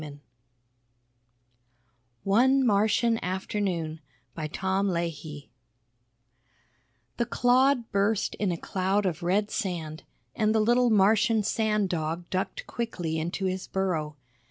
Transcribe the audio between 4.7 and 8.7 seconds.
Leahy Illustrated by BRUSH The clod burst in a